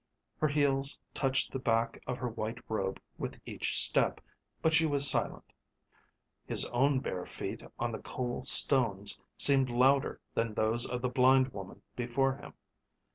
Her 0.39 0.47
heels 0.47 0.97
touched 1.13 1.51
the 1.51 1.59
back 1.59 2.01
of 2.07 2.17
her 2.17 2.27
white 2.27 2.57
robe 2.67 2.99
with 3.19 3.39
each 3.45 3.77
step, 3.77 4.19
but 4.59 4.73
she 4.73 4.87
was 4.87 5.07
silent. 5.07 5.53
His 6.47 6.65
own 6.69 7.01
bare 7.01 7.27
feet 7.27 7.61
on 7.77 7.91
the 7.91 7.99
cool 7.99 8.43
stones 8.43 9.19
seemed 9.37 9.69
louder 9.69 10.19
than 10.33 10.55
those 10.55 10.87
of 10.89 11.03
the 11.03 11.09
blind 11.09 11.49
woman 11.49 11.83
before 11.95 12.35
him. 12.37 12.55